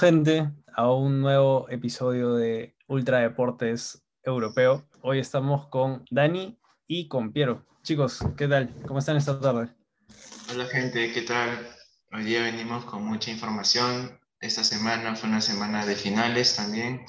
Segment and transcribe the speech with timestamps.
[0.00, 4.88] Gente a un nuevo episodio de Ultra Deportes Europeo.
[5.02, 7.66] Hoy estamos con Dani y con Piero.
[7.82, 8.74] Chicos, ¿qué tal?
[8.86, 9.68] ¿Cómo están esta tarde?
[10.50, 11.68] Hola gente, ¿qué tal?
[12.12, 14.18] Hoy día venimos con mucha información.
[14.40, 17.04] Esta semana fue una semana de finales también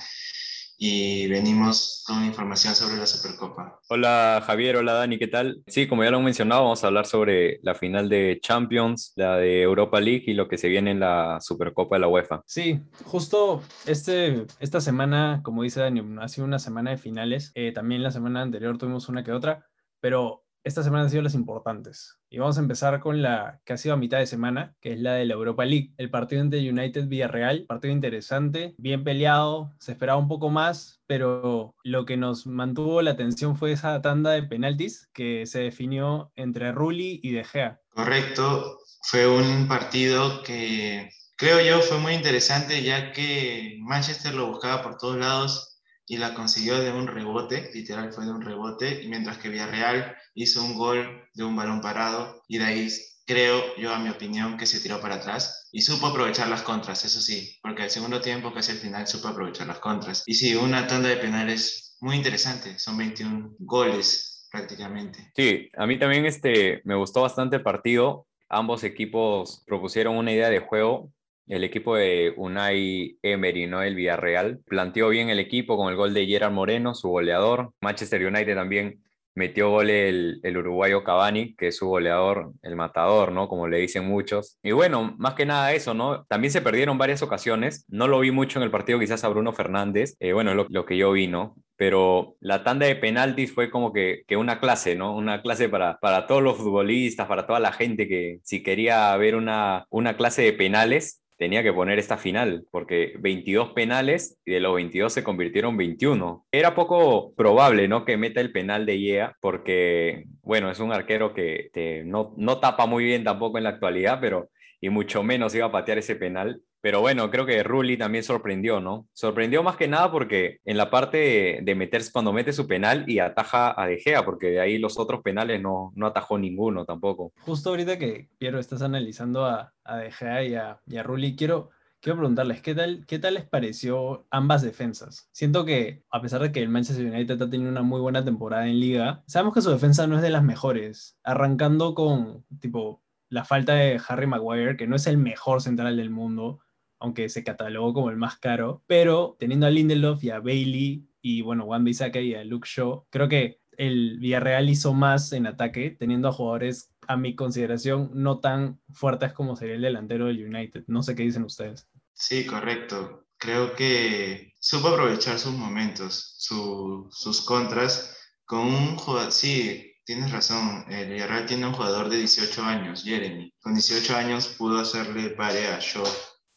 [0.83, 3.79] y venimos con información sobre la Supercopa.
[3.87, 5.61] Hola Javier, hola Dani, ¿qué tal?
[5.67, 9.37] Sí, como ya lo he mencionado, vamos a hablar sobre la final de Champions, la
[9.37, 12.41] de Europa League y lo que se viene en la Supercopa de la UEFA.
[12.47, 17.51] Sí, justo este, esta semana, como dice Dani, ha sido una semana de finales.
[17.53, 19.67] Eh, también la semana anterior tuvimos una que otra,
[19.99, 22.17] pero esta semana han sido las importantes.
[22.29, 24.99] Y vamos a empezar con la que ha sido a mitad de semana, que es
[24.99, 25.93] la de la Europa League.
[25.97, 31.75] El partido entre United Villarreal, partido interesante, bien peleado, se esperaba un poco más, pero
[31.83, 36.71] lo que nos mantuvo la atención fue esa tanda de penaltis que se definió entre
[36.71, 37.81] Rulli y De Gea.
[37.89, 44.83] Correcto, fue un partido que creo yo fue muy interesante ya que Manchester lo buscaba
[44.83, 45.70] por todos lados
[46.07, 50.15] y la consiguió de un rebote, literal fue de un rebote, y mientras que Villarreal
[50.33, 52.89] hizo un gol de un balón parado y de ahí
[53.25, 57.05] creo yo a mi opinión que se tiró para atrás y supo aprovechar las contras,
[57.05, 60.23] eso sí, porque el segundo tiempo casi al final supo aprovechar las contras.
[60.25, 65.31] Y sí, una tanda de penales muy interesante, son 21 goles prácticamente.
[65.35, 68.27] Sí, a mí también este, me gustó bastante el partido.
[68.49, 71.13] Ambos equipos propusieron una idea de juego
[71.51, 73.81] el equipo de Unai Emery, ¿no?
[73.81, 77.73] El Villarreal, planteó bien el equipo con el gol de Gerard Moreno, su goleador.
[77.81, 79.01] Manchester United también
[79.35, 83.49] metió gol el, el, uruguayo Cavani, que es su goleador, el matador, ¿no?
[83.49, 84.59] Como le dicen muchos.
[84.63, 86.23] Y bueno, más que nada eso, ¿no?
[86.25, 87.85] También se perdieron varias ocasiones.
[87.89, 90.15] No lo vi mucho en el partido, quizás a Bruno Fernández.
[90.21, 91.55] Eh, bueno, lo, lo, que yo vi, ¿no?
[91.75, 95.13] Pero la tanda de penaltis fue como que, que, una clase, ¿no?
[95.15, 99.35] Una clase para, para todos los futbolistas, para toda la gente que si quería ver
[99.35, 104.59] una, una clase de penales, tenía que poner esta final, porque 22 penales y de
[104.59, 106.45] los 22 se convirtieron 21.
[106.51, 108.05] Era poco probable, ¿no?
[108.05, 112.85] Que meta el penal de Yea, porque, bueno, es un arquero que no, no tapa
[112.85, 114.51] muy bien tampoco en la actualidad, pero
[114.81, 116.61] y mucho menos iba a patear ese penal.
[116.81, 119.07] Pero bueno, creo que Rulli también sorprendió, ¿no?
[119.13, 123.19] Sorprendió más que nada porque en la parte de, meterse, cuando mete su penal y
[123.19, 127.33] ataja a De Gea, porque de ahí los otros penales no, no atajó ninguno tampoco.
[127.41, 131.35] Justo ahorita que, Piero, estás analizando a, a De Gea y a, y a Rulli,
[131.35, 131.69] quiero,
[131.99, 135.29] quiero preguntarles, ¿qué tal, ¿qué tal les pareció ambas defensas?
[135.31, 138.67] Siento que, a pesar de que el Manchester United ha tenido una muy buena temporada
[138.67, 143.45] en liga, sabemos que su defensa no es de las mejores, arrancando con, tipo, la
[143.45, 146.59] falta de Harry Maguire, que no es el mejor central del mundo,
[146.99, 151.41] aunque se catalogó como el más caro, pero teniendo a Lindelof y a Bailey y
[151.41, 155.95] bueno, Juan Bissaka y a Luke Shaw, creo que el Villarreal hizo más en ataque,
[155.97, 160.83] teniendo a jugadores a mi consideración no tan fuertes como sería el delantero del United.
[160.87, 161.87] No sé qué dicen ustedes.
[162.13, 163.25] Sí, correcto.
[163.37, 169.31] Creo que supo aprovechar sus momentos, sus contras con un jugador.
[169.31, 170.85] Sí, tienes razón.
[170.89, 173.53] El Villarreal tiene un jugador de 18 años, Jeremy.
[173.59, 176.07] Con 18 años pudo hacerle pare a Shaw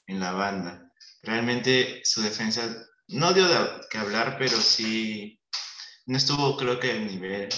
[0.07, 0.91] en la banda.
[1.23, 2.63] Realmente su defensa
[3.09, 3.47] no dio
[3.91, 5.41] que hablar, pero sí
[6.07, 7.49] no estuvo creo que al nivel.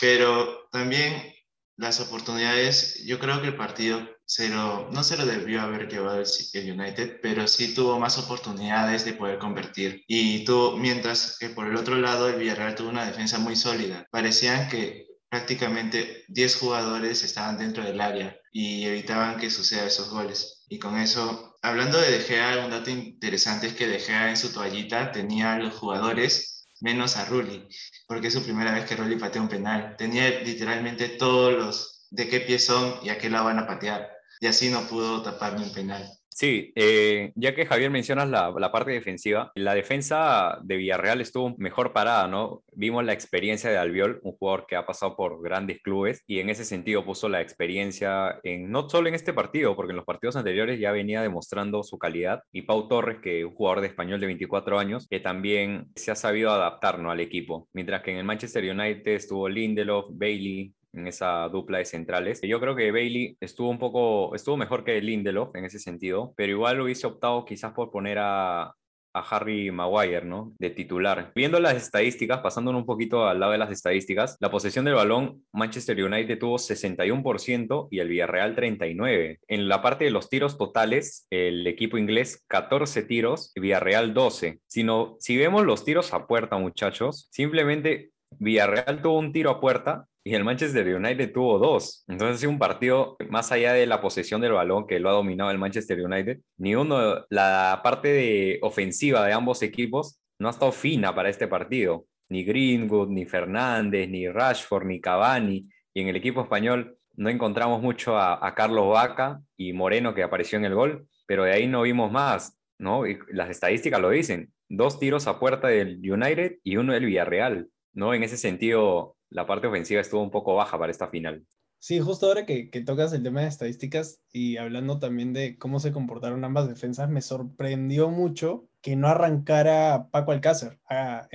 [0.00, 1.34] Pero también
[1.76, 6.70] las oportunidades, yo creo que el partido se no se lo debió haber llevado el,
[6.72, 10.04] United, pero sí tuvo más oportunidades de poder convertir.
[10.06, 14.06] Y tuvo, mientras que por el otro lado el Villarreal tuvo una defensa muy sólida.
[14.10, 20.64] Parecían que prácticamente 10 jugadores estaban dentro del área y evitaban que suceda esos goles.
[20.68, 24.36] Y con eso, hablando de De Gea, un dato interesante es que De Gea en
[24.36, 27.66] su toallita tenía a los jugadores menos a Rulli,
[28.06, 29.96] porque es su primera vez que Rulli patea un penal.
[29.96, 34.10] Tenía literalmente todos los de qué pie son y a qué lado van a patear.
[34.40, 36.19] Y así no pudo tapar un penal.
[36.40, 41.92] Sí, eh, ya que Javier mencionas la, parte defensiva, la defensa de Villarreal estuvo mejor
[41.92, 42.62] parada, ¿no?
[42.72, 46.48] Vimos la experiencia de Albiol, un jugador que ha pasado por grandes clubes y en
[46.48, 50.36] ese sentido puso la experiencia en no solo en este partido, porque en los partidos
[50.36, 54.18] anteriores ya venía demostrando su calidad y Pau Torres, que es un jugador de español
[54.18, 57.10] de 24 años, que también se ha sabido adaptar ¿no?
[57.10, 61.84] al equipo, mientras que en el Manchester United estuvo Lindelof, Bailey, en esa dupla de
[61.84, 62.40] centrales.
[62.42, 66.52] Yo creo que Bailey estuvo un poco, estuvo mejor que Lindelof en ese sentido, pero
[66.52, 68.74] igual hubiese optado quizás por poner a,
[69.12, 70.52] a Harry Maguire, ¿no?
[70.58, 71.32] De titular.
[71.34, 75.44] Viendo las estadísticas, pasando un poquito al lado de las estadísticas, la posesión del balón,
[75.52, 79.38] Manchester United tuvo 61% y el Villarreal 39%.
[79.48, 84.60] En la parte de los tiros totales, el equipo inglés 14 tiros, Villarreal 12.
[84.66, 84.86] Si,
[85.18, 90.34] si vemos los tiros a puerta, muchachos, simplemente Villarreal tuvo un tiro a puerta y
[90.34, 92.04] el Manchester United tuvo dos.
[92.08, 95.50] Entonces ha un partido más allá de la posesión del balón que lo ha dominado
[95.50, 96.40] el Manchester United.
[96.58, 102.06] Ni uno, la parte ofensiva de ambos equipos no ha estado fina para este partido.
[102.28, 105.68] Ni Greenwood, ni Fernández, ni Rashford, ni Cavani.
[105.94, 110.22] Y en el equipo español no encontramos mucho a, a Carlos Vaca y Moreno que
[110.22, 113.06] apareció en el gol, pero de ahí no vimos más, ¿no?
[113.06, 114.52] Y las estadísticas lo dicen.
[114.68, 118.14] Dos tiros a puerta del United y uno del Villarreal, ¿no?
[118.14, 121.46] En ese sentido, la parte ofensiva estuvo un poco baja para esta final.
[121.78, 125.80] Sí, justo ahora que, que, tocas el tema de estadísticas y hablando también de cómo
[125.80, 130.78] se comportaron ambas defensas, me sorprendió mucho que no arrancara Paco Alcácer,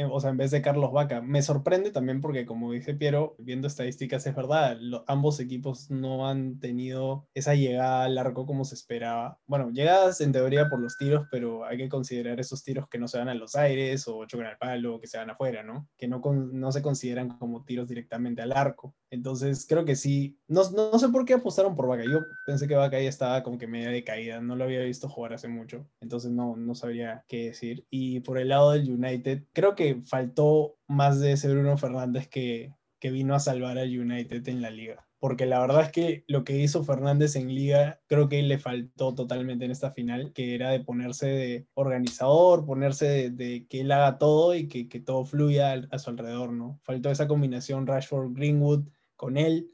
[0.09, 1.21] o sea, en vez de Carlos Vaca.
[1.21, 4.77] Me sorprende también porque, como dice Piero, viendo estadísticas, es verdad,
[5.07, 9.39] ambos equipos no han tenido esa llegada al arco como se esperaba.
[9.45, 13.07] Bueno, llegadas en teoría por los tiros, pero hay que considerar esos tiros que no
[13.07, 15.87] se van a los aires o chocan al palo, que se van afuera, ¿no?
[15.97, 18.95] Que no, no se consideran como tiros directamente al arco.
[19.11, 20.37] Entonces, creo que sí.
[20.47, 22.03] No, no, sé por qué apostaron por Vaca.
[22.03, 24.41] Yo pensé que Vaca ya estaba como que media de caída.
[24.41, 25.87] No lo había visto jugar hace mucho.
[26.01, 27.85] Entonces, no, no sabría qué decir.
[27.89, 32.73] Y por el lado del United, creo que faltó más de ese Bruno Fernández que,
[32.99, 35.05] que vino a salvar al United en la liga.
[35.19, 39.15] Porque la verdad es que lo que hizo Fernández en liga, creo que le faltó
[39.15, 44.17] totalmente en esta final, que era de ponerse de organizador, ponerse de, que él haga
[44.19, 46.79] todo y que, que todo fluya a, su alrededor, ¿no?
[46.83, 49.71] Faltó esa combinación Rashford-Greenwood con él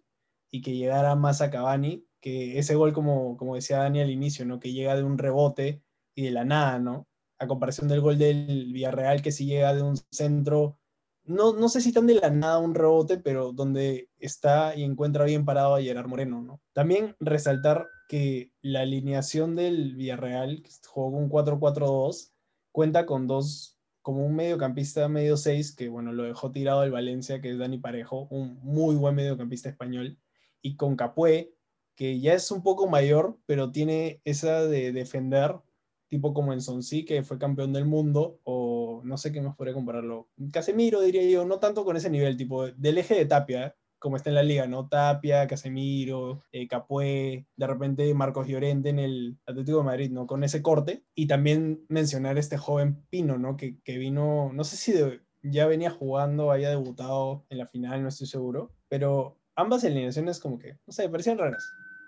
[0.52, 4.46] y que llegara más a Cavani, que ese gol, como, como decía Dani al inicio,
[4.46, 4.60] ¿no?
[4.60, 5.81] Que llega de un rebote
[6.16, 7.08] y de la nada, ¿no?
[7.42, 10.78] A comparación del gol del Villarreal que sí llega de un centro,
[11.24, 15.26] no, no sé si tan de la nada un rebote, pero donde está y encuentra
[15.26, 16.62] bien parado a Gerard Moreno, ¿no?
[16.74, 22.32] También resaltar que la alineación del Villarreal, que jugó un 4-4-2,
[22.72, 27.42] cuenta con dos, como un mediocampista medio 6, que bueno, lo dejó tirado el Valencia,
[27.42, 30.20] que es Dani Parejo, un muy buen mediocampista español,
[30.62, 31.56] y con Capué,
[31.96, 35.56] que ya es un poco mayor, pero tiene esa de defender
[36.12, 39.74] tipo como en Sonsi, que fue campeón del mundo, o no sé qué más podría
[39.74, 40.28] compararlo.
[40.52, 44.30] Casemiro, diría yo, no tanto con ese nivel, tipo del eje de Tapia, como está
[44.30, 44.90] en la liga, ¿no?
[44.90, 50.28] Tapia, Casemiro, eh, Capué, de repente Marcos Llorente en el Atlético de Madrid, ¿no?
[50.28, 51.06] Con ese corte.
[51.16, 53.56] Y también mencionar este joven Pino, ¿no?
[53.56, 54.94] Que, que vino, no sé si
[55.44, 60.60] ya venía jugando, haya debutado en la final, no estoy seguro, pero ambas alineaciones como
[60.60, 61.63] que, no sé, parecían raras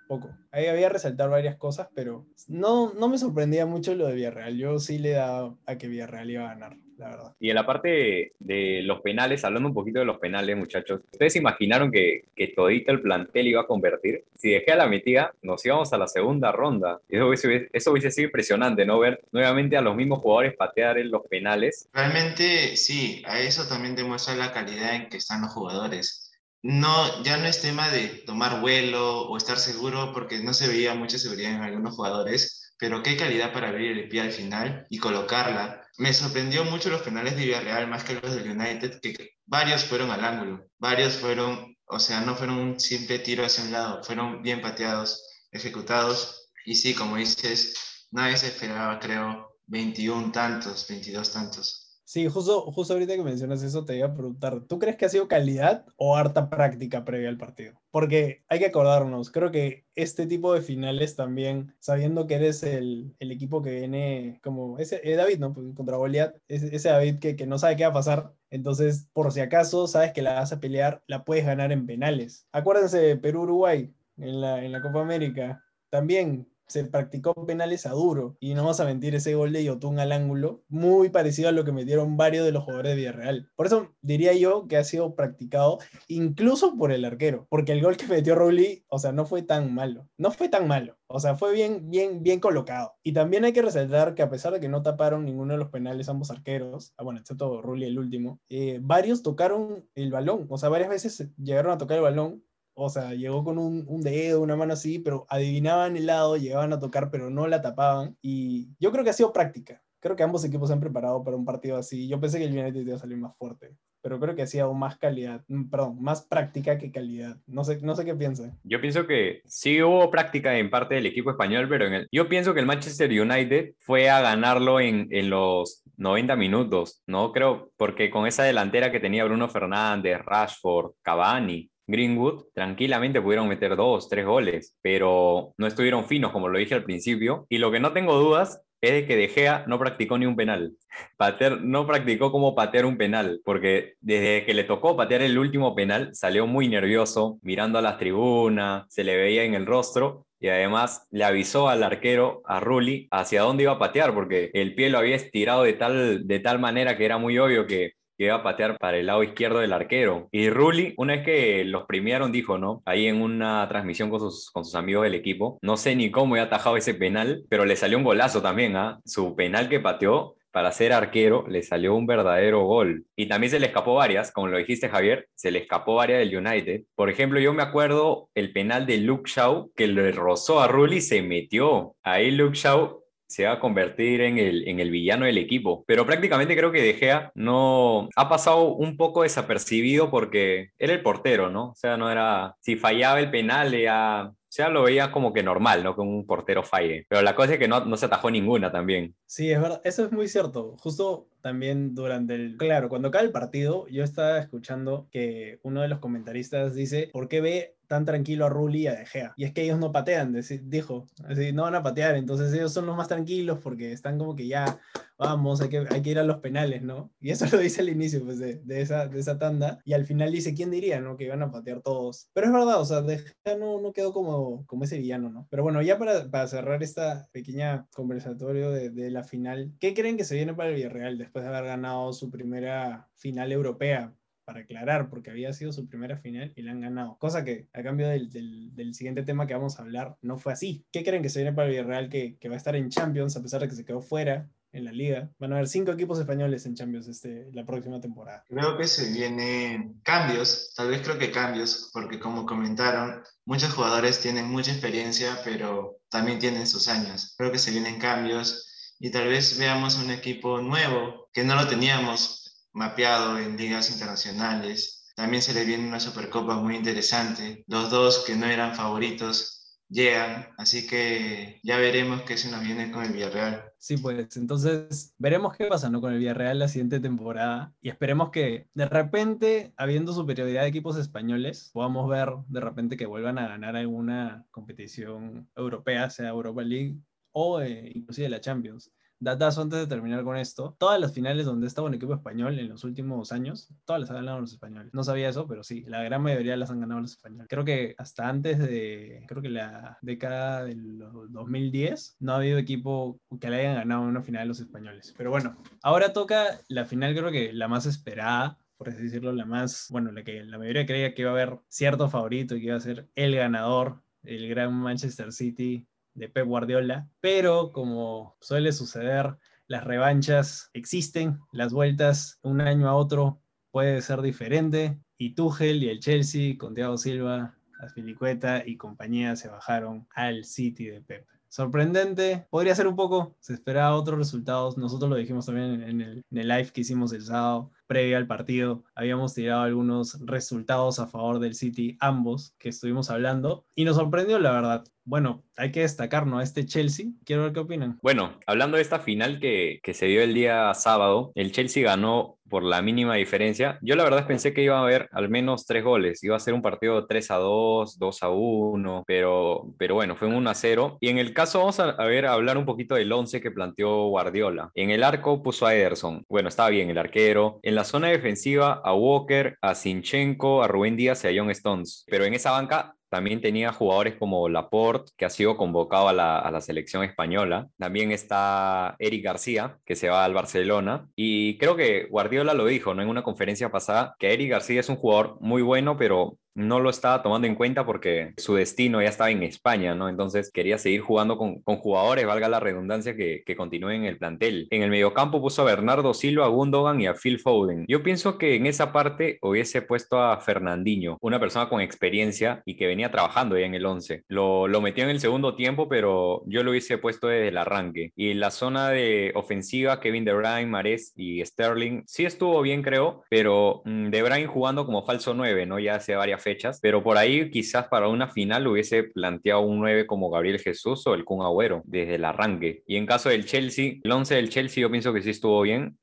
[0.07, 0.29] poco.
[0.51, 4.57] Ahí había resaltar varias cosas, pero no, no me sorprendía mucho lo de Villarreal.
[4.57, 7.35] Yo sí le daba a que Villarreal iba a ganar, la verdad.
[7.39, 11.35] Y en la parte de los penales, hablando un poquito de los penales, muchachos, ¿ustedes
[11.35, 14.25] imaginaron que, que todito el plantel iba a convertir?
[14.35, 17.00] Si dejé a la metida, nos íbamos a la segunda ronda.
[17.09, 19.00] Eso hubiese, eso hubiese sido impresionante, ¿no?
[19.00, 21.89] Ver nuevamente a los mismos jugadores patear en los penales.
[21.94, 26.22] Realmente sí, a eso también demuestra la calidad en que están los jugadores
[26.63, 30.95] no, ya no es tema de tomar vuelo o estar seguro, porque no se veía
[30.95, 34.98] mucha seguridad en algunos jugadores, pero qué calidad para abrir el pie al final y
[34.98, 35.86] colocarla.
[35.98, 40.10] Me sorprendió mucho los penales de Villarreal más que los del United, que varios fueron
[40.12, 44.41] al ángulo, varios fueron, o sea, no fueron un simple tiro hacia un lado, fueron
[44.41, 51.82] bien pateados, ejecutados, y sí, como dices, nadie se esperaba, creo, 21 tantos, 22 tantos.
[52.05, 55.10] Sí, justo, justo ahorita que mencionas eso te iba a preguntar, ¿tú crees que ha
[55.10, 57.81] sido calidad o harta práctica previa al partido?
[57.91, 63.15] Porque hay que acordarnos, creo que este tipo de finales también, sabiendo que eres el,
[63.19, 65.53] el equipo que viene como ese eh, David, ¿no?
[65.53, 69.07] Pues, contra Goliat, ese, ese David que, que, no sabe qué va a pasar, entonces
[69.13, 72.48] por si acaso sabes que la vas a pelear, la puedes ganar en penales.
[72.51, 78.38] Acuérdense de Perú-Uruguay en la, en la Copa América, también se practicó penales a duro.
[78.39, 81.63] Y no vamos a mentir, ese gol de Yotun al ángulo, muy parecido a lo
[81.63, 83.51] que metieron varios de los jugadores de Villarreal.
[83.55, 87.98] Por eso diría yo que ha sido practicado incluso por el arquero, porque el gol
[87.98, 90.08] que metió Rowley, o sea, no fue tan malo.
[90.17, 90.98] No fue tan malo.
[91.08, 92.96] O sea, fue bien, bien, bien colocado.
[93.03, 95.70] Y también hay que resaltar que a pesar de que no taparon ninguno de los
[95.70, 100.48] penales ambos arqueros, ah, bueno, excepto Rulli el último, eh, varios tocaron el balón.
[100.50, 102.43] O sea, varias veces llegaron a tocar el balón
[102.75, 106.74] o sea, llegó con un, un, dedo, una mano así, pero adivinaban el lado, llegaban
[106.74, 108.18] a tocar, pero no la tapaban.
[108.22, 109.82] Y yo creo que ha sido práctica.
[110.00, 112.08] Creo que ambos equipos se han preparado para un partido así.
[112.08, 114.74] Yo pensé que el United iba a salir más fuerte, pero creo que ha sido
[114.74, 117.38] más calidad, mm, perdón, más práctica que calidad.
[117.48, 118.53] No sé, no sé qué piensa.
[118.63, 122.27] Yo pienso que sí hubo práctica en parte del equipo español, pero en el, yo
[122.27, 127.32] pienso que el Manchester United fue a ganarlo en, en los 90 minutos, ¿no?
[127.32, 133.75] Creo, porque con esa delantera que tenía Bruno Fernández, Rashford, Cavani, Greenwood, tranquilamente pudieron meter
[133.75, 137.45] dos, tres goles, pero no estuvieron finos, como lo dije al principio.
[137.49, 140.35] Y lo que no tengo dudas es de que De Gea no practicó ni un
[140.35, 140.73] penal.
[141.15, 145.73] Pater no practicó cómo patear un penal, porque desde que le tocó patear el último
[145.73, 150.49] penal, salió muy nervioso, mirando a las tribunas, se le veía en el rostro, y
[150.49, 154.89] además le avisó al arquero, a Rulli, hacia dónde iba a patear, porque el pie
[154.89, 158.36] lo había estirado de tal, de tal manera que era muy obvio que que iba
[158.36, 160.27] a patear para el lado izquierdo del arquero.
[160.32, 162.82] Y Rulli, una vez que los premiaron, dijo, ¿no?
[162.86, 166.36] Ahí en una transmisión con sus, con sus amigos del equipo, no sé ni cómo
[166.36, 169.00] había atajado ese penal, pero le salió un golazo también, ¿ah?
[169.05, 173.05] Su penal que pateó para ser arquero le salió un verdadero gol.
[173.15, 176.38] Y también se le escapó varias, como lo dijiste Javier, se le escapó varias del
[176.38, 176.84] United.
[176.96, 181.01] Por ejemplo, yo me acuerdo el penal de Luke Shaw que le rozó a Rulli
[181.01, 181.96] se metió.
[182.03, 183.02] Ahí Luke Shaw
[183.33, 185.83] se va a convertir en el, en el villano del equipo.
[185.87, 191.01] Pero prácticamente creo que De Gea no ha pasado un poco desapercibido porque era el
[191.01, 191.69] portero, ¿no?
[191.69, 195.83] O sea, no era, si fallaba el penal, ya sea, lo veía como que normal,
[195.83, 195.95] ¿no?
[195.95, 197.05] Que un portero falle.
[197.10, 199.15] Pero la cosa es que no, no se atajó ninguna también.
[199.25, 200.75] Sí, es verdad, eso es muy cierto.
[200.77, 202.57] Justo también durante el...
[202.57, 207.27] Claro, cuando cae el partido, yo estaba escuchando que uno de los comentaristas dice, ¿por
[207.27, 209.33] qué ve tan tranquilo a Rulli y a De Gea?
[209.36, 212.86] Y es que ellos no patean, dijo, así, no van a patear, entonces ellos son
[212.86, 214.79] los más tranquilos porque están como que ya,
[215.17, 217.12] vamos, hay que, hay que ir a los penales, ¿no?
[217.19, 220.05] Y eso lo dice al inicio pues, de, de, esa, de esa tanda, y al
[220.05, 221.17] final dice, ¿quién diría, no?
[221.17, 222.29] Que iban a patear todos.
[222.33, 225.47] Pero es verdad, o sea, De Gea no, no quedó como, como ese villano, ¿no?
[225.50, 230.23] Pero bueno, ya para, para cerrar esta pequeña conversatorio de, la final, ¿qué creen que
[230.23, 231.43] se viene para el Villarreal después?
[231.43, 234.13] de haber ganado su primera final europea,
[234.45, 237.17] para aclarar, porque había sido su primera final y la han ganado.
[237.17, 240.85] Cosa que, a cambio del, del, siguiente tema que vamos a hablar, no fue así.
[240.91, 243.38] ¿Qué creen que se viene para el Villarreal que, que va a estar en Champions,
[243.38, 245.32] a pesar de que se quedó fuera en la liga.
[245.39, 248.44] Van a haber cinco equipos españoles en Champions este, la próxima temporada.
[248.50, 254.20] Creo que se vienen cambios, tal vez creo que cambios, porque como comentaron, muchos jugadores
[254.20, 257.36] tienen mucha experiencia, pero también tienen sus años.
[257.38, 261.68] Creo que se vienen cambios y tal vez veamos un equipo nuevo que no lo
[261.68, 265.12] teníamos mapeado en ligas internacionales.
[265.15, 267.63] También se le viene una Supercopa muy interesante.
[267.68, 272.92] Los dos que no eran favoritos llegan, así que ya veremos qué se nos viene
[272.92, 273.73] con el Villarreal.
[273.83, 275.99] Sí, pues entonces veremos qué pasa ¿no?
[275.99, 280.95] con el Villarreal la siguiente temporada y esperemos que de repente, habiendo superioridad de equipos
[280.95, 286.95] españoles, podamos ver de repente que vuelvan a ganar alguna competición europea, sea Europa League
[287.33, 288.89] o eh, inclusive la Champions.
[289.24, 292.68] Datazo antes de terminar con esto, todas las finales donde estaba un equipo español en
[292.68, 294.94] los últimos años, todas las han ganado los españoles.
[294.94, 297.48] No sabía eso, pero sí, la gran mayoría las han ganado los españoles.
[297.50, 301.00] Creo que hasta antes de, creo que la década del
[301.30, 305.13] 2010, no ha habido equipo que le hayan ganado una final los españoles.
[305.18, 309.46] Pero bueno, ahora toca la final, creo que la más esperada por así decirlo, la
[309.46, 312.65] más, bueno, la que la mayoría creía que iba a haber cierto favorito y que
[312.65, 318.72] iba a ser el ganador, el gran Manchester City de Pep Guardiola, pero como suele
[318.72, 323.41] suceder, las revanchas existen, las vueltas un año a otro
[323.72, 329.50] puede ser diferente y Tuchel y el Chelsea con Thiago Silva, Azpilicueta y compañía se
[329.50, 331.27] bajaron al City de Pep.
[331.50, 336.24] Sorprendente, podría ser un poco, se esperaba otros resultados, nosotros lo dijimos también en el,
[336.32, 341.05] en el live que hicimos el sábado, previa al partido, habíamos tirado algunos resultados a
[341.05, 345.81] favor del City, ambos que estuvimos hablando, y nos sorprendió la verdad bueno, hay que
[345.81, 346.41] destacar, ¿no?
[346.41, 348.00] Este Chelsea, quiero ver qué opinan.
[348.01, 352.38] Bueno, hablando de esta final que, que, se dio el día sábado, el Chelsea ganó
[352.53, 353.79] por la mínima diferencia.
[353.81, 356.53] Yo la verdad pensé que iba a haber al menos tres goles, iba a ser
[356.53, 360.53] un partido 3 a 2, 2 a 1, pero, pero bueno, fue un 1 a
[360.53, 360.98] 0.
[361.01, 364.07] Y en el caso, vamos a, ver, a hablar un poquito del 11 que planteó
[364.10, 364.69] Guardiola.
[364.75, 367.60] En el arco puso a Ederson, bueno, estaba bien el arquero.
[367.63, 372.05] En la zona defensiva a Walker, a Sinchenko, a Rubén Díaz y a John Stones.
[372.07, 376.39] Pero en esa banca también tenía jugadores como Laporte, que ha sido convocado a la,
[376.39, 377.67] a la, selección española.
[377.77, 381.08] También está Eric García, que se va al Barcelona.
[381.15, 383.03] Y creo que Guardiola lo dijo ¿no?
[383.03, 386.89] en una conferencia pasada, que Eric García es un jugador muy bueno, pero no lo
[386.89, 390.10] estaba tomando en cuenta porque su destino ya estaba en España, ¿no?
[390.10, 394.67] Entonces quería seguir jugando con, jugadores, valga la redundancia, que, que continúen en el plantel.
[394.69, 397.86] En el mediocampo puso a Bernardo Silva, a Gundogan y a Phil Foden.
[397.88, 402.75] Yo pienso que en esa parte hubiese puesto a Fernandinho, una persona con experiencia y
[402.75, 404.24] que venía trabajando ya en el 11.
[404.27, 408.12] Lo, lo metió en el segundo tiempo, pero yo lo hubiese puesto desde el arranque.
[408.15, 412.81] Y en la zona de ofensiva, Kevin De Bruyne, Mares y Sterling, sí estuvo bien,
[412.83, 415.79] creo, pero mm, De Bruyne jugando como falso 9, ¿no?
[415.79, 420.05] Ya hace varias fechas, pero por ahí quizás para una final hubiese planteado un 9
[420.05, 422.83] como Gabriel Jesús o el Kun Agüero desde el arranque.
[422.85, 425.97] Y en caso del Chelsea, el 11 del Chelsea yo pienso que sí estuvo bien.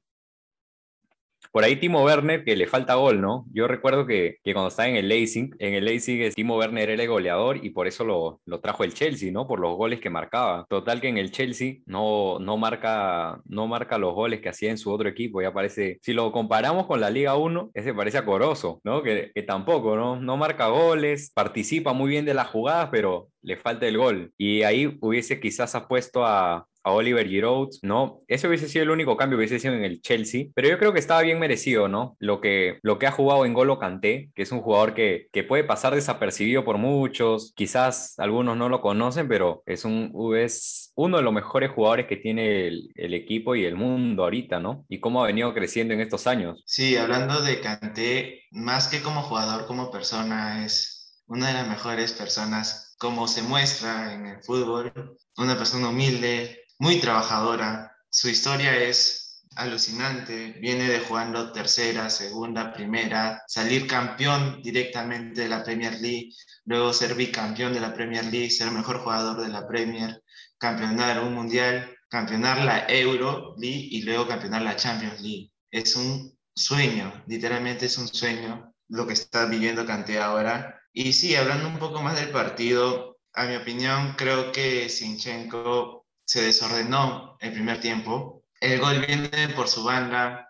[1.52, 3.44] Por ahí Timo Werner, que le falta gol, ¿no?
[3.52, 7.02] Yo recuerdo que, que cuando estaba en el Leipzig, en el Leipzig Timo Werner era
[7.02, 9.48] el goleador y por eso lo, lo, trajo el Chelsea, ¿no?
[9.48, 10.64] Por los goles que marcaba.
[10.68, 14.78] Total que en el Chelsea no, no, marca, no marca los goles que hacía en
[14.78, 15.42] su otro equipo.
[15.42, 19.02] Ya parece, si lo comparamos con la Liga 1, ese parece a Corozo, ¿no?
[19.02, 20.20] Que, que tampoco, ¿no?
[20.20, 24.32] No marca goles, participa muy bien de las jugadas, pero le falta el gol.
[24.38, 28.22] Y ahí hubiese quizás apuesto a, a Oliver Giroud, ¿no?
[28.28, 30.92] Ese hubiese sido el único cambio que hubiese sido en el Chelsea, pero yo creo
[30.92, 32.16] que estaba bien merecido, ¿no?
[32.18, 35.44] Lo que, lo que ha jugado en Golo Kanté, que es un jugador que, que
[35.44, 41.18] puede pasar desapercibido por muchos, quizás algunos no lo conocen, pero es, un, es uno
[41.18, 44.84] de los mejores jugadores que tiene el, el equipo y el mundo ahorita, ¿no?
[44.88, 46.62] Y cómo ha venido creciendo en estos años.
[46.66, 52.12] Sí, hablando de Kanté, más que como jugador, como persona, es una de las mejores
[52.12, 54.92] personas como se muestra en el fútbol,
[55.38, 57.94] una persona humilde, muy trabajadora.
[58.08, 60.56] Su historia es alucinante.
[60.60, 66.32] Viene de jugando tercera, segunda, primera, salir campeón directamente de la Premier League,
[66.64, 70.22] luego ser bicampeón de la Premier League, ser mejor jugador de la Premier,
[70.58, 75.52] campeonar un mundial, campeonar la Euro League y luego campeonar la Champions League.
[75.70, 80.80] Es un sueño, literalmente es un sueño lo que está viviendo Kanté ahora.
[80.94, 85.99] Y sí, hablando un poco más del partido, a mi opinión, creo que Sinchenko
[86.30, 88.44] se desordenó el primer tiempo.
[88.60, 90.48] El gol viene por su banda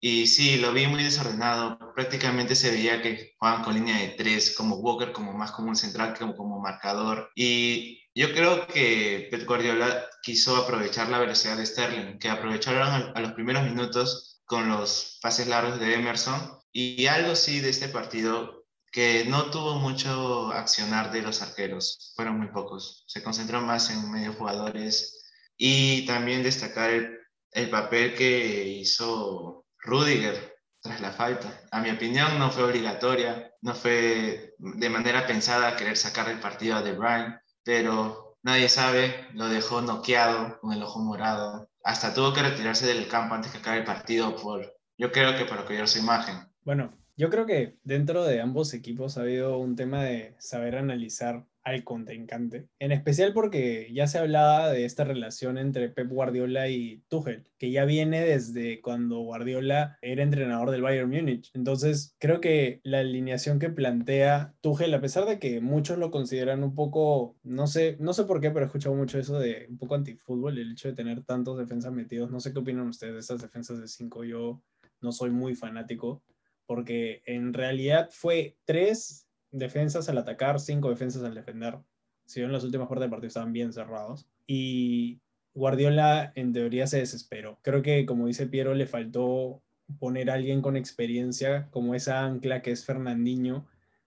[0.00, 1.78] y sí, lo vi muy desordenado.
[1.94, 5.76] Prácticamente se veía que jugaban con línea de tres, como Walker, como más como un
[5.76, 7.30] central, como, como marcador.
[7.36, 13.20] Y yo creo que Pep Guardiola quiso aprovechar la velocidad de Sterling, que aprovecharon a
[13.20, 16.58] los primeros minutos con los pases largos de Emerson.
[16.72, 18.55] Y algo sí de este partido
[18.96, 23.04] que no tuvo mucho accionar de los arqueros, fueron muy pocos.
[23.06, 25.22] Se concentró más en medio jugadores
[25.58, 27.18] y también destacar el,
[27.52, 31.60] el papel que hizo Rudiger tras la falta.
[31.72, 36.76] A mi opinión no fue obligatoria, no fue de manera pensada querer sacar el partido
[36.76, 41.68] a De Bruyne, pero nadie sabe, lo dejó noqueado con el ojo morado.
[41.84, 45.44] Hasta tuvo que retirarse del campo antes de acabar el partido por, yo creo que
[45.44, 46.50] para cuidar su imagen.
[46.64, 51.46] Bueno, yo creo que dentro de ambos equipos ha habido un tema de saber analizar
[51.66, 57.02] al contrincante, en especial porque ya se hablaba de esta relación entre Pep Guardiola y
[57.08, 61.50] Tuchel, que ya viene desde cuando Guardiola era entrenador del Bayern Múnich.
[61.54, 66.62] Entonces, creo que la alineación que plantea Tuchel, a pesar de que muchos lo consideran
[66.62, 69.76] un poco, no sé, no sé por qué, pero he escuchado mucho eso de un
[69.76, 72.30] poco antifútbol, el hecho de tener tantos defensas metidos.
[72.30, 74.22] No sé qué opinan ustedes de estas defensas de cinco.
[74.22, 74.62] Yo
[75.00, 76.22] no soy muy fanático
[76.66, 81.78] porque en realidad fue tres defensas al atacar, cinco defensas al defender.
[82.26, 84.28] Si bien las últimas partes del partido estaban bien cerrados.
[84.46, 85.20] Y
[85.54, 87.58] Guardiola en teoría se desesperó.
[87.62, 89.62] Creo que, como dice Piero, le faltó
[89.98, 93.66] poner a alguien con experiencia como esa ancla que es Fernandinho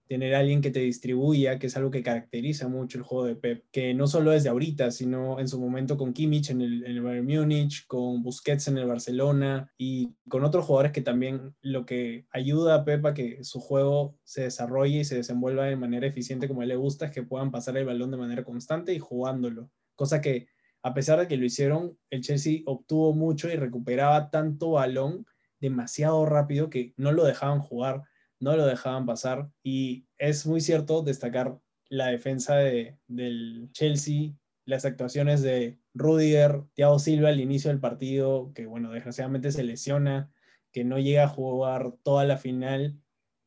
[0.09, 3.65] tener alguien que te distribuya, que es algo que caracteriza mucho el juego de Pep,
[3.71, 7.01] que no solo desde ahorita, sino en su momento con Kimmich en el, en el
[7.03, 12.25] Bayern Múnich, con Busquets en el Barcelona y con otros jugadores que también lo que
[12.31, 16.47] ayuda a Pep a que su juego se desarrolle y se desenvuelva de manera eficiente
[16.47, 18.99] como a él le gusta es que puedan pasar el balón de manera constante y
[18.99, 20.47] jugándolo, cosa que
[20.81, 25.27] a pesar de que lo hicieron, el Chelsea obtuvo mucho y recuperaba tanto balón
[25.59, 28.05] demasiado rápido que no lo dejaban jugar
[28.39, 29.49] no lo dejaban pasar.
[29.63, 34.33] Y es muy cierto destacar la defensa de, del Chelsea,
[34.65, 40.31] las actuaciones de Rudiger, Thiago Silva al inicio del partido, que bueno, desgraciadamente se lesiona,
[40.71, 42.99] que no llega a jugar toda la final.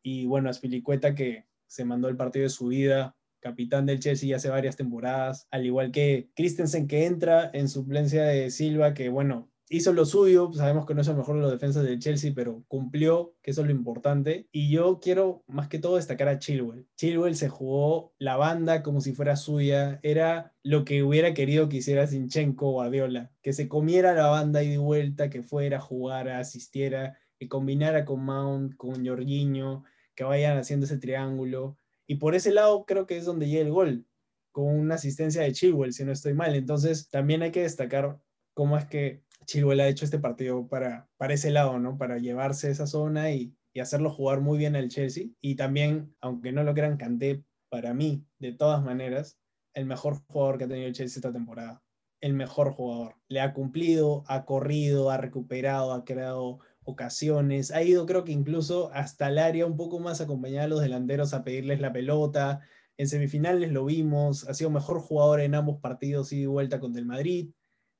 [0.02, 4.48] Y bueno, Aspilicueta que se mandó el partido de su vida, capitán del Chelsea hace
[4.48, 9.94] varias temporadas, al igual que Christensen que entra en suplencia de Silva, que bueno, hizo
[9.94, 13.34] lo suyo, sabemos que no es el mejor de los defensas del Chelsea, pero cumplió,
[13.42, 14.46] que eso es lo importante.
[14.52, 16.86] Y yo quiero más que todo destacar a Chilwell.
[16.96, 21.78] Chilwell se jugó la banda como si fuera suya, era lo que hubiera querido que
[21.78, 26.38] hiciera Sinchenko o Guardiola, que se comiera la banda y de vuelta, que fuera, jugara,
[26.38, 31.78] asistiera, que combinara con Mount, con Jorginho, que vayan haciendo ese triángulo.
[32.06, 34.06] Y por ese lado creo que es donde llega el gol,
[34.50, 36.54] con una asistencia de Chilwell, si no estoy mal.
[36.54, 38.18] Entonces también hay que destacar
[38.52, 41.98] cómo es que Chilwell ha hecho este partido para, para ese lado, ¿no?
[41.98, 45.26] Para llevarse esa zona y, y hacerlo jugar muy bien al Chelsea.
[45.40, 49.38] Y también, aunque no lo crean, Canté, para mí, de todas maneras,
[49.74, 51.82] el mejor jugador que ha tenido el Chelsea esta temporada.
[52.20, 53.16] El mejor jugador.
[53.28, 58.90] Le ha cumplido, ha corrido, ha recuperado, ha creado ocasiones, ha ido creo que incluso
[58.92, 62.60] hasta el área un poco más acompañado a los delanteros a pedirles la pelota.
[62.96, 66.96] En semifinales lo vimos, ha sido mejor jugador en ambos partidos y de vuelta con
[66.96, 67.50] el Madrid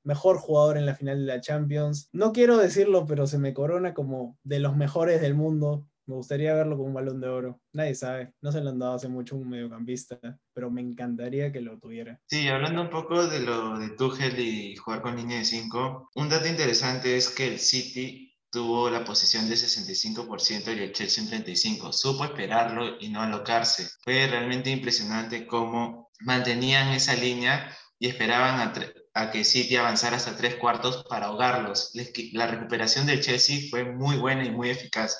[0.04, 2.08] mejor jugador en la final de la Champions.
[2.12, 5.86] No quiero decirlo, pero se me corona como de los mejores del mundo.
[6.06, 7.60] Me gustaría verlo con un balón de oro.
[7.72, 10.18] Nadie sabe, no se lo han dado hace mucho un mediocampista,
[10.52, 12.20] pero me encantaría que lo tuviera.
[12.26, 16.28] Sí, hablando un poco de lo de Tuchel y jugar con línea de 5, un
[16.28, 21.30] dato interesante es que el City tuvo la posición de 65% y el Chelsea un
[21.30, 21.92] 35%.
[21.92, 23.88] Supo esperarlo y no alocarse.
[24.04, 28.72] Fue realmente impresionante cómo mantenían esa línea y esperaban a,
[29.14, 31.92] a que City avanzara hasta tres cuartos para ahogarlos.
[32.33, 35.16] La recuperación del Chelsea fue muy buena y muy eficaz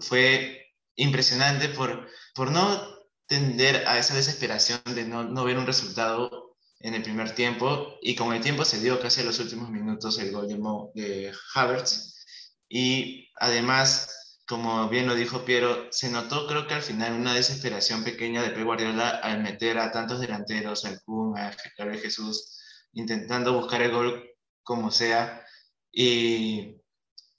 [0.00, 6.56] fue impresionante por, por no tender a esa desesperación de no, no ver un resultado
[6.80, 10.18] en el primer tiempo y con el tiempo se dio casi a los últimos minutos
[10.18, 10.56] el gol de,
[10.94, 12.24] de Havertz
[12.68, 18.04] y además como bien lo dijo Piero se notó creo que al final una desesperación
[18.04, 22.57] pequeña de Pep Guardiola al meter a tantos delanteros al Kun, a Gabriel Jesús
[22.92, 24.30] intentando buscar el gol
[24.62, 25.44] como sea
[25.92, 26.76] y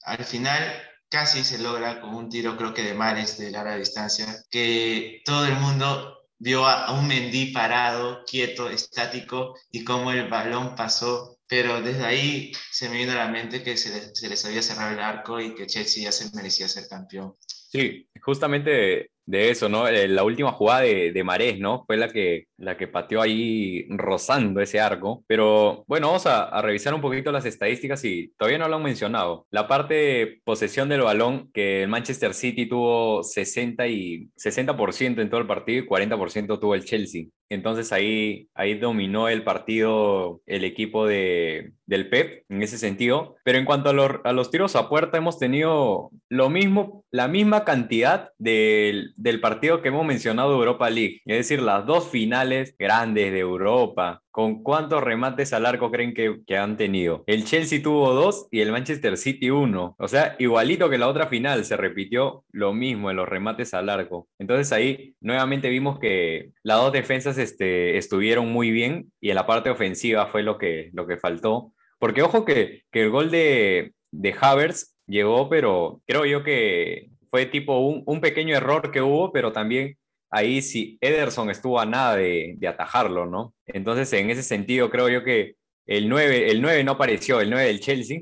[0.03, 0.61] al final
[1.09, 5.45] casi se logra con un tiro creo que de Mares de larga distancia, que todo
[5.45, 11.81] el mundo vio a, un Mendy parado, quieto, estático y cómo el balón pasó, pero
[11.81, 14.99] desde ahí se me vino a la mente que se, se les había cerrado el
[14.99, 17.35] arco y que Chelsea ya se merecía ser campeón.
[17.41, 19.87] Sí, justamente de eso, ¿no?
[19.87, 21.83] Eh, la última jugada de, de, Marés, ¿no?
[21.85, 25.23] Fue la que, la que pateó ahí rozando ese arco.
[25.27, 28.83] Pero bueno, vamos a, a, revisar un poquito las estadísticas y todavía no lo han
[28.83, 29.45] mencionado.
[29.51, 35.29] La parte de posesión del balón, que el Manchester City tuvo 60, y, 60 en
[35.29, 37.25] todo el partido y 40% tuvo el Chelsea.
[37.49, 43.35] Entonces ahí, ahí dominó el partido el equipo de, del Pep en ese sentido.
[43.43, 47.65] Pero en cuanto a, a, los tiros a puerta, hemos tenido lo mismo, la misma
[47.65, 51.21] cantidad del, del partido que hemos mencionado Europa League.
[51.25, 54.21] Es decir, las dos finales grandes de Europa.
[54.31, 57.25] ¿Con cuántos remates al arco creen que, han tenido?
[57.27, 59.95] El Chelsea tuvo dos y el Manchester City uno.
[59.99, 63.89] O sea, igualito que la otra final, se repitió lo mismo en los remates al
[63.89, 64.29] arco.
[64.39, 69.45] Entonces ahí nuevamente vimos que las dos defensas este, estuvieron muy bien y en la
[69.45, 71.73] parte ofensiva fue lo que, faltó.
[71.99, 77.45] Porque ojo que, que el gol de, de Havers llegó, pero creo yo que fue
[77.45, 79.97] tipo un, un pequeño error que hubo, pero también
[80.29, 83.53] ahí sí Ederson estuvo a nada de, de, atajarlo, ¿no?
[83.65, 87.65] Entonces, en ese sentido, creo yo que el 9, el 9 no apareció, el 9
[87.65, 88.21] del Chelsea.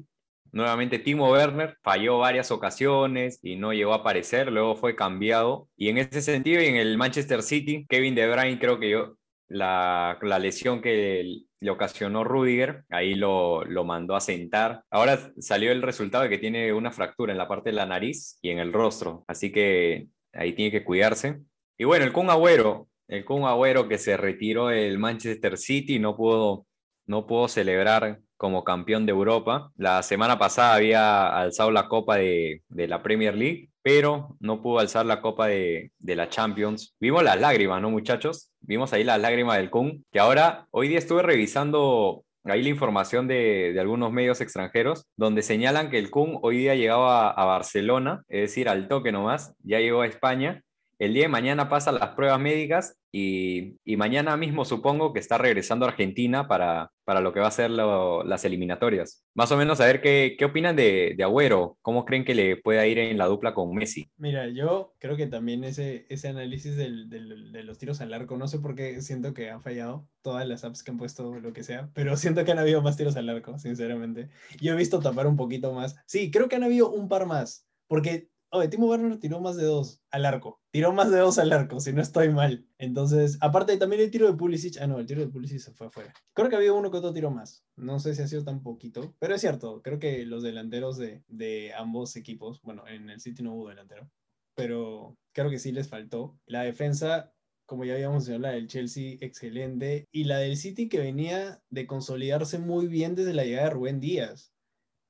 [0.54, 5.70] Nuevamente Timo Werner falló varias ocasiones y no llegó a aparecer, luego fue cambiado.
[5.76, 9.18] Y en ese sentido, y en el Manchester City, Kevin De Bruyne creo que yo,
[9.50, 14.84] la, la lesión que le ocasionó Rudiger, ahí lo, lo, mandó a sentar.
[14.90, 18.38] Ahora salió el resultado de que tiene una fractura en la parte de la nariz
[18.42, 21.40] y en el rostro, así que ahí tiene que cuidarse.
[21.78, 26.16] Y bueno, el Kun Agüero, el Kun Agüero que se retiró del Manchester City, no
[26.16, 26.66] pudo,
[27.06, 29.72] no pudo celebrar como campeón de Europa.
[29.76, 34.80] La semana pasada había alzado la copa de, de la Premier League, pero no pudo
[34.80, 36.94] alzar la copa de, la Champions.
[37.00, 38.52] Vimos las lágrimas, ¿no, muchachos?
[38.60, 43.30] Vimos ahí las lágrimas del Kun, que ahora, hoy día estuve revisando ahí la información
[43.30, 47.46] de, de, algunos medios extranjeros, donde señalan que el Kun hoy día llegaba a, a
[47.46, 50.66] Barcelona, es decir, al toque nomás, ya llegó a España
[51.00, 55.86] el día de mañana pasa las pruebas médicas y, mañana mismo supongo que está regresando
[55.86, 59.24] a Argentina para, para lo que va a ser las eliminatorias.
[59.34, 62.58] Más o menos a ver qué, qué opinan de, de, Agüero, cómo creen que le
[62.58, 64.12] pueda ir en la dupla con Messi.
[64.18, 68.38] Mira, yo creo que también ese, ese análisis del, del, de los tiros al arco,
[68.38, 71.54] no sé por qué siento que han fallado todas las apps que han puesto lo
[71.54, 74.30] que sea, pero siento que han habido más tiros al arco, sinceramente.
[74.60, 75.96] Yo he visto tapar un poquito más.
[76.06, 79.66] Sí, creo que han habido un par más, porque Oye, Timo Werner tiró más de
[79.66, 80.62] dos al arco.
[80.72, 82.66] Tiró más de dos al arco, si no estoy mal.
[82.78, 84.78] Entonces, aparte también el tiro de Pulisic.
[84.80, 86.14] Ah, no, el tiro de Pulisic se fue afuera.
[86.34, 87.66] Creo que había uno que otro tiro más.
[87.76, 89.82] No sé si ha sido tan poquito, pero es cierto.
[89.82, 94.10] Creo que los delanteros de, de ambos equipos, bueno, en el City no hubo delantero,
[94.56, 96.40] pero creo que sí les faltó.
[96.46, 97.34] La defensa,
[97.66, 100.06] como ya habíamos mencionado, la del Chelsea, excelente.
[100.10, 104.00] Y la del City que venía de consolidarse muy bien desde la llegada de Rubén
[104.00, 104.54] Díaz,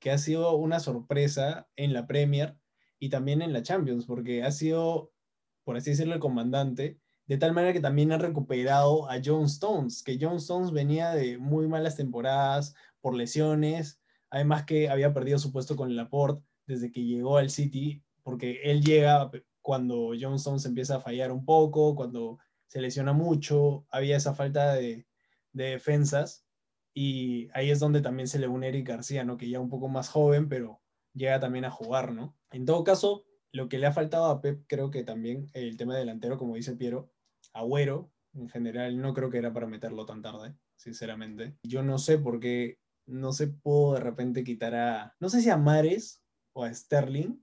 [0.00, 2.56] que ha sido una sorpresa en la Premier
[2.98, 5.12] y también en la Champions, porque ha sido,
[5.64, 10.02] por así decirlo, el comandante, de tal manera que también han recuperado a John Stones,
[10.02, 15.52] que John Stones venía de muy malas temporadas por lesiones, además que había perdido su
[15.52, 19.30] puesto con Laporte desde que llegó al City, porque él llega
[19.60, 24.74] cuando John Stones empieza a fallar un poco, cuando se lesiona mucho, había esa falta
[24.74, 25.06] de,
[25.52, 26.46] de defensas,
[26.94, 29.36] y ahí es donde también se le une Eric García, ¿no?
[29.36, 30.80] que ya un poco más joven, pero
[31.18, 32.36] llega también a jugar, ¿no?
[32.50, 35.96] En todo caso, lo que le ha faltado a Pep, creo que también el tema
[35.96, 37.10] delantero, como dice Piero,
[37.52, 41.56] Agüero, en general, no creo que era para meterlo tan tarde, sinceramente.
[41.62, 45.50] Yo no sé por qué no se pudo de repente quitar a, no sé si
[45.50, 47.40] a Mares o a Sterling,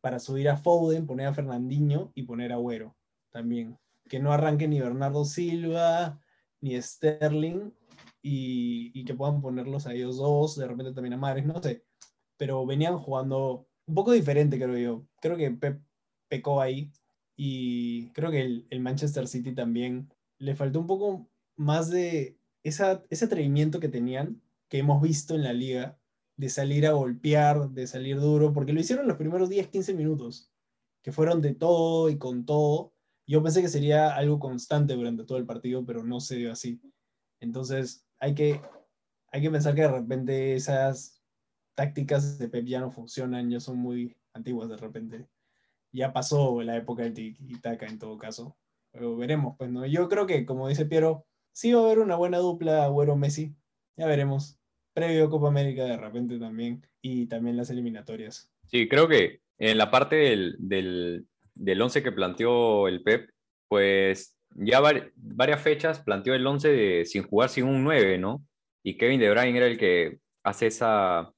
[0.00, 2.96] para subir a Foden, poner a Fernandinho y poner a Agüero
[3.30, 3.78] también.
[4.08, 6.20] Que no arranque ni Bernardo Silva
[6.60, 7.72] ni Sterling
[8.22, 11.84] y, que puedan ponerlos a ellos dos, de repente también a Mares, no sé.
[12.38, 15.06] Pero venían jugando un poco diferente, creo yo.
[15.20, 15.82] Creo que Pep
[16.28, 16.92] pecó ahí
[17.36, 23.26] y creo que el, Manchester City también le faltó un poco más de esa, ese
[23.26, 25.98] atrevimiento que tenían, que hemos visto en la liga,
[26.36, 30.52] de salir a golpear, de salir duro, porque lo hicieron los primeros 10, 15 minutos,
[31.02, 32.92] que fueron de todo y con todo.
[33.26, 36.80] Yo pensé que sería algo constante durante todo el partido, pero no se dio así.
[37.40, 38.60] Entonces, hay que,
[39.32, 41.17] hay que pensar que de repente esas
[41.78, 45.28] tácticas de Pep ya no funcionan, ya son muy antiguas de repente.
[45.92, 48.56] Ya pasó la época del tiki-taka en todo caso.
[48.90, 49.86] Pero veremos, pues, ¿no?
[49.86, 53.54] Yo creo que, como dice Piero, sí va a haber una buena dupla Agüero-Messi.
[53.96, 54.58] Ya veremos.
[54.92, 56.84] Previo Copa América de repente también.
[57.00, 58.50] Y también las eliminatorias.
[58.66, 63.30] Sí, creo que en la parte del, del, del once que planteó el Pep,
[63.68, 68.44] pues ya varias fechas planteó el 11 sin jugar sin un 9, ¿no?
[68.82, 71.32] Y Kevin De Bruyne era el que hace esa,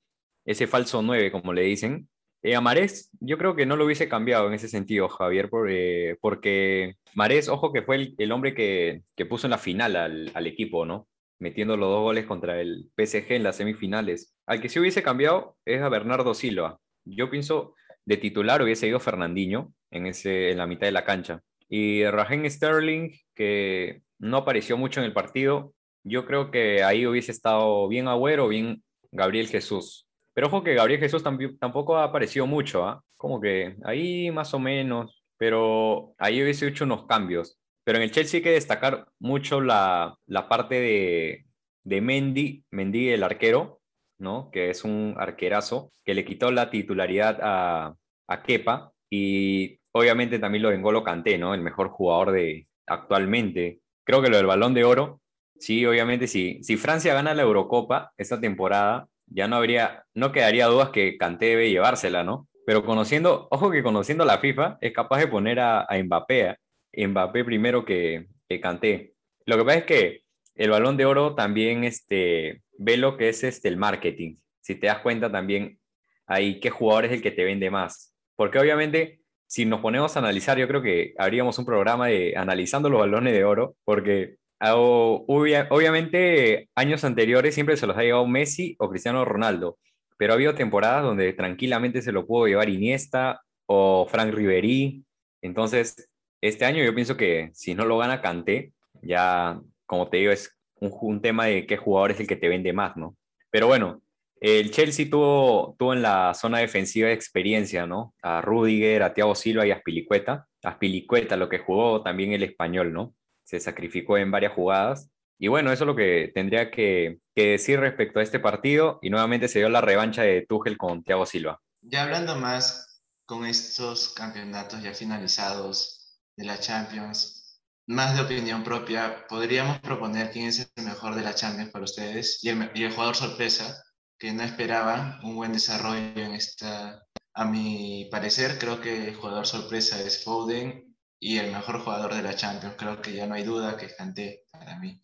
[0.44, 2.08] ese falso 9, como le dicen.
[2.42, 6.16] Eh, a Marés, yo creo que no lo hubiese cambiado en ese sentido, Javier, eh,
[6.20, 10.46] porque Marés, ojo que fue el, hombre que, que, puso en la final al, al,
[10.46, 11.06] equipo, ¿no?
[11.38, 14.34] Metiendo los dos goles contra el PSG en las semifinales.
[14.46, 16.78] Al que sí hubiese cambiado es a Bernardo Silva.
[17.04, 17.74] Yo pienso
[18.06, 21.42] de titular hubiese ido Fernandinho en, ese, en la mitad de la cancha.
[21.68, 27.32] Y Raheem Sterling, que no apareció mucho en el partido, yo creo que ahí hubiese
[27.32, 30.08] estado bien Agüero, bien Gabriel Jesús.
[30.40, 33.04] Pero ojo que Gabriel Jesús tampoco apareció mucho, ¿ah?
[33.18, 37.58] Como que ahí más o menos, pero ahí hubiese hecho unos cambios.
[37.84, 41.44] Pero en el Chelsea hay que destacar mucho la, la parte de,
[41.84, 43.82] de Mendy, Mendy el arquero,
[44.18, 44.50] ¿no?
[44.50, 47.94] Que es un arquerazo, que le quitó la titularidad a,
[48.26, 51.52] a Kepa y obviamente también lo de N'Golo Kanté, ¿no?
[51.52, 53.80] El mejor jugador de actualmente.
[54.04, 55.20] Creo que lo del Balón de Oro,
[55.58, 60.66] sí, obviamente, si, si Francia gana la Eurocopa esta temporada, ya no habría, no quedaría
[60.66, 62.48] dudas que Kanté debe llevársela, ¿no?
[62.66, 66.56] Pero conociendo, ojo que conociendo la FIFA, es capaz de poner a, a Mbappé,
[66.96, 69.14] Mbappé primero que, que Kanté.
[69.46, 70.20] Lo que pasa es que
[70.54, 74.36] el Balón de Oro también este, ve lo que es este, el marketing.
[74.60, 75.78] Si te das cuenta también
[76.26, 78.14] ahí qué jugador es el que te vende más.
[78.36, 82.88] Porque obviamente si nos ponemos a analizar, yo creo que habríamos un programa de analizando
[82.88, 88.90] los balones de oro, porque obviamente años anteriores siempre se los ha llevado Messi o
[88.90, 89.78] Cristiano Ronaldo,
[90.18, 95.02] pero ha habido temporadas donde tranquilamente se lo pudo llevar Iniesta o Frank Ribery.
[95.42, 96.10] Entonces,
[96.42, 100.54] este año yo pienso que si no lo gana Kanté, ya, como te digo, es
[100.80, 103.16] un, tema de qué jugador es el que te vende más, ¿no?
[103.50, 104.02] Pero bueno,
[104.40, 108.14] el Chelsea tuvo, tuvo en la zona defensiva de experiencia, ¿no?
[108.22, 110.46] A Rudiger, a Thiago Silva y a Spilicueta.
[110.64, 113.14] A Spilicueta, lo que jugó también el español, ¿no?
[113.50, 115.10] Se sacrificó en varias jugadas.
[115.36, 119.00] Y bueno, eso es lo que tendría que, decir respecto a este partido.
[119.02, 121.60] Y nuevamente se dio la revancha de Tuchel con Thiago Silva.
[121.80, 129.26] Ya hablando más con estos campeonatos ya finalizados de la Champions, más de opinión propia,
[129.28, 132.92] podríamos proponer quién es el mejor de la Champions para ustedes y el, y el
[132.92, 133.82] jugador sorpresa
[134.16, 137.02] que no esperaba un buen desarrollo en esta.
[137.34, 140.89] A mi parecer, creo que el jugador sorpresa es Foden
[141.20, 142.74] y el mejor jugador de la Champions.
[142.76, 145.00] Creo que ya no hay duda que canté para mí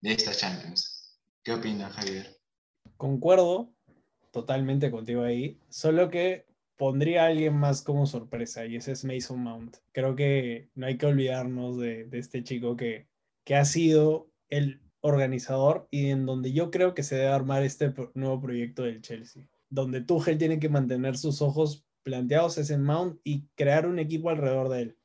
[0.00, 1.18] de esta Champions.
[1.44, 2.38] ¿Qué opina Javier?
[2.96, 3.74] Concuerdo
[4.30, 6.46] totalmente contigo ahí, solo que
[6.78, 9.76] pondría a alguien más como sorpresa y ese es Mason Mount.
[9.92, 13.08] Creo que no hay que olvidarnos de, este chico que,
[13.44, 17.92] que ha sido el organizador y en donde yo creo que se debe armar este
[18.14, 23.48] nuevo proyecto del Chelsea, donde Tuchel tiene que mantener sus ojos planteados en Mount y
[23.56, 24.98] crear un equipo alrededor de él.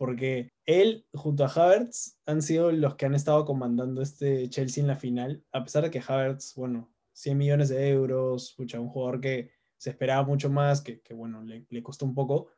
[0.00, 4.88] Porque él junto a Havertz han sido los que han estado comandando este Chelsea en
[4.88, 9.50] la final, a pesar de que Havertz, bueno, 100 millones de euros, un jugador que
[9.76, 12.48] se esperaba mucho más, que, bueno, le, le costó un poco,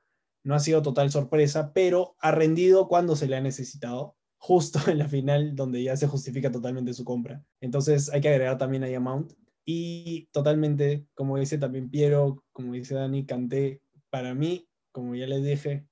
[0.44, 4.98] no ha sido total sorpresa, pero ha rendido cuando se le ha necesitado justo en
[4.98, 7.44] la final donde ya se justifica totalmente su compra.
[7.60, 9.32] Entonces hay que agregar también a Mount
[9.64, 15.42] y totalmente, como dice también Piero, como dice Dani, Canté, para mí, como ya les
[15.42, 15.88] dije,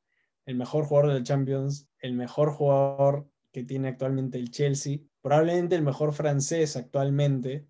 [0.46, 5.82] el mejor jugador del Champions, el mejor jugador que tiene actualmente el Chelsea, probablemente el
[5.82, 7.66] mejor francés actualmente,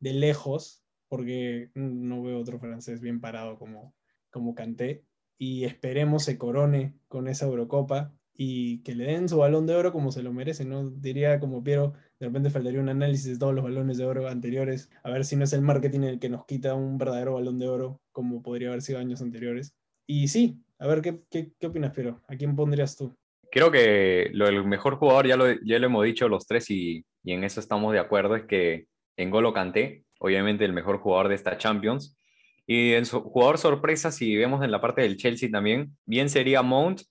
[0.00, 3.94] de lejos, porque no veo otro francés bien parado como,
[4.30, 5.04] como Kanté,
[5.38, 9.92] y esperemos se corone con esa Eurocopa y que le den su balón de oro
[9.92, 10.88] como se lo merece, ¿no?
[10.88, 14.90] Diría como Piero, de repente faltaría un análisis de todos los balones de oro anteriores,
[15.02, 17.68] a ver si no es el marketing el que nos quita un verdadero balón de
[17.68, 19.74] oro como podría haber sido años anteriores.
[20.06, 22.20] Y sí, a ver, ¿qué, qué, qué opinas, Piero?
[22.26, 23.14] ¿A quién pondrías tú?
[23.52, 27.04] Creo que lo, el mejor jugador, ya lo, ya lo hemos dicho los tres y,
[27.22, 31.28] y en eso estamos de acuerdo, es que en Golo Kanté, obviamente el mejor jugador
[31.28, 32.16] de esta Champions,
[32.66, 37.02] y su jugador sorpresa, si vemos en la parte del Chelsea también, bien sería Mount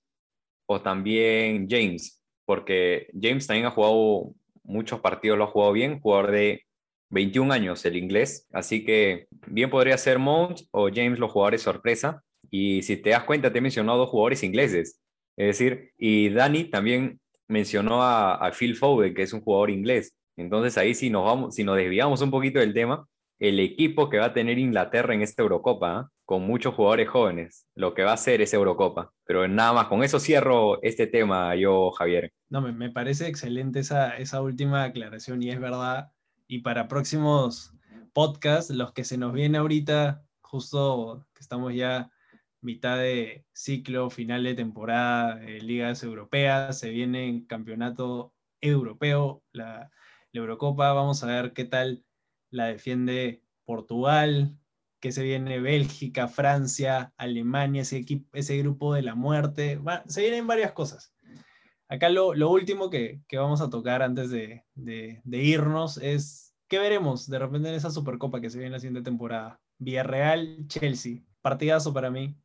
[0.66, 6.32] o también James, porque James también ha jugado muchos partidos, lo ha jugado bien, jugador
[6.32, 6.64] de
[7.10, 12.24] 21 años el inglés, así que bien podría ser Mount o James los jugadores sorpresa.
[12.50, 15.00] Y si te das cuenta, te he mencionado dos jugadores ingleses,
[15.38, 20.14] es decir, y Dani también mencionó a, a Phil Foden, que es un jugador inglés.
[20.36, 23.06] Entonces ahí si nos, vamos, si nos desviamos un poquito del tema,
[23.40, 26.14] el equipo que va a tener Inglaterra en esta Eurocopa, ¿eh?
[26.26, 29.12] con muchos jugadores jóvenes, lo que va a ser esa Eurocopa.
[29.26, 32.32] Pero nada más, con eso cierro este tema yo, Javier.
[32.50, 36.12] No, me, me parece excelente esa, esa última aclaración y es verdad.
[36.48, 37.74] Y para próximos
[38.14, 42.12] podcasts, los que se nos viene ahorita, justo que estamos ya
[42.62, 49.92] mitad de ciclo, final de temporada, de ligas europeas, se viene campeonato europeo, la,
[50.34, 52.06] Eurocopa, vamos a ver qué tal
[52.52, 54.58] la defiende Portugal,
[55.00, 59.80] que se viene Bélgica, Francia, Alemania, ese, equipo, ese grupo de la muerte.
[60.08, 61.14] se vienen varias cosas.
[61.88, 66.78] Acá lo, lo último que, vamos a tocar antes de, de, de, irnos es qué
[66.78, 69.60] veremos de repente en esa Supercopa que se viene la siguiente temporada.
[69.80, 71.24] Villarreal, Chelsea.
[71.42, 72.38] Partidazo para mí.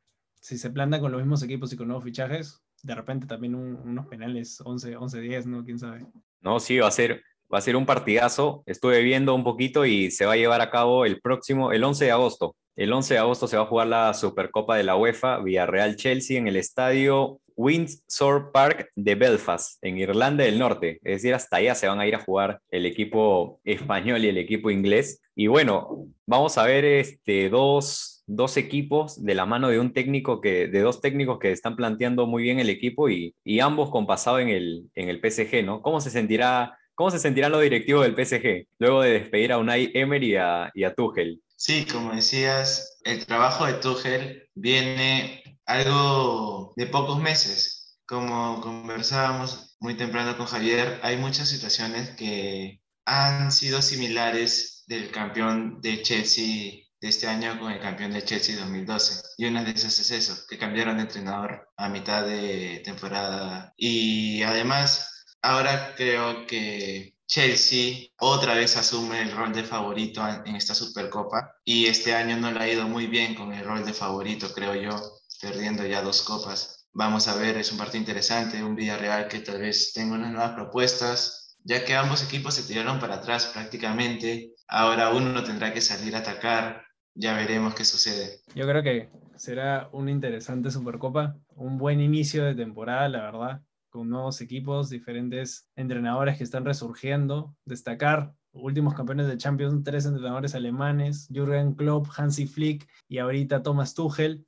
[0.44, 3.76] Si se planta con los mismos equipos y con nuevos fichajes, de repente también un,
[3.76, 5.64] unos penales 11-10, ¿no?
[5.64, 6.04] ¿Quién sabe?
[6.42, 8.62] No, sí, va a ser, Va a ser un partidazo.
[8.66, 12.04] Estuve viendo un poquito y se va a llevar a cabo el próximo, el 11
[12.04, 12.56] de agosto.
[12.76, 16.36] El 11 de agosto se va a jugar la Supercopa de la UEFA Villarreal Chelsea
[16.36, 20.98] en el estadio Windsor Park de Belfast, en Irlanda del Norte.
[21.02, 24.38] Es decir, hasta allá se van a ir a jugar el equipo español y el
[24.38, 25.20] equipo inglés.
[25.34, 30.40] Y bueno, vamos a ver este, dos, dos equipos de la mano de un técnico
[30.40, 34.06] que, de dos técnicos que están planteando muy bien el equipo y, y ambos con
[34.06, 35.82] pasado en el, en el PSG, ¿no?
[35.82, 39.90] ¿Cómo se sentirá ¿Cómo se sentirán los directivos del PSG luego de despedir a Unai
[39.94, 41.42] Emery y a, y a Tuchel?
[41.56, 47.98] Sí, como decías, el trabajo de Tuchel viene algo de pocos meses.
[48.06, 55.80] Como conversábamos muy temprano con Javier, hay muchas situaciones que han sido similares del campeón
[55.80, 59.22] de Chelsea de este año con el campeón de Chelsea 2012.
[59.38, 63.72] Y una de esas es eso, que cambiaron de entrenador a mitad de temporada.
[63.76, 70.74] Y además ahora creo que Chelsea otra vez asume el rol de favorito en esta
[70.74, 74.52] Supercopa y este año no le ha ido muy bien con el rol de favorito,
[74.54, 74.96] creo yo,
[75.40, 76.88] perdiendo ya dos copas.
[76.92, 80.52] Vamos a ver, es un partido interesante, un Villarreal que tal vez tenga unas nuevas
[80.52, 84.52] propuestas, ya que ambos equipos se tiraron para atrás prácticamente.
[84.68, 88.40] Ahora uno tendrá que salir a atacar, ya veremos qué sucede.
[88.54, 93.62] Yo creo que será una interesante Supercopa, un buen inicio de temporada, la verdad
[93.94, 97.54] con nuevos equipos, diferentes entrenadores que están resurgiendo.
[97.64, 103.94] Destacar últimos campeones de Champions, tres entrenadores alemanes, Jürgen Klopp, Hansi Flick y ahorita Thomas
[103.94, 104.44] Tuchel.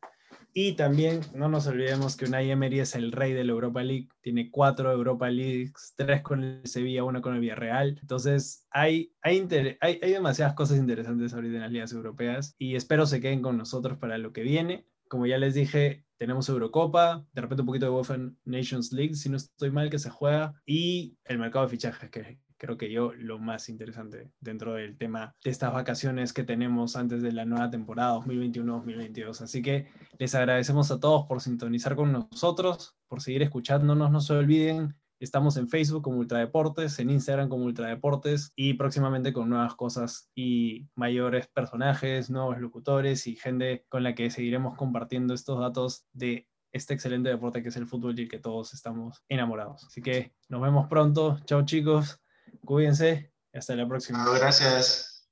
[0.58, 4.08] Y también no nos olvidemos que Unai Emery es el rey de la Europa League,
[4.22, 7.98] tiene cuatro Europa Leagues, tres con el Sevilla, una con el Villarreal.
[8.00, 9.46] Entonces hay, hay,
[9.82, 13.58] hay, hay demasiadas cosas interesantes ahorita en las ligas europeas y espero se queden con
[13.58, 14.86] nosotros para lo que viene.
[15.08, 18.16] Como ya les dije, tenemos Eurocopa, de repente un poquito de UEFA
[18.46, 22.38] Nations League, si no estoy mal, que se juega, y el mercado de fichajes, que
[22.58, 27.22] creo que yo lo más interesante dentro del tema de estas vacaciones que tenemos antes
[27.22, 29.42] de la nueva temporada 2021-2022.
[29.42, 29.88] Así que
[30.18, 34.10] les agradecemos a todos por sintonizar con nosotros, por seguir escuchándonos.
[34.10, 39.48] No se olviden Estamos en Facebook como Ultradeportes, en Instagram como Ultradeportes y próximamente con
[39.48, 45.58] nuevas cosas y mayores personajes, nuevos locutores y gente con la que seguiremos compartiendo estos
[45.58, 49.86] datos de este excelente deporte que es el fútbol y que todos estamos enamorados.
[49.86, 51.38] Así que nos vemos pronto.
[51.46, 52.20] Chao chicos,
[52.66, 54.22] cuídense hasta la próxima.
[54.38, 55.26] gracias.